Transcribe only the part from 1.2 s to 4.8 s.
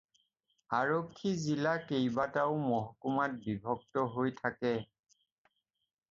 জিলা কেইবাটাও মহকুমাত বিভক্ত হৈ থাকে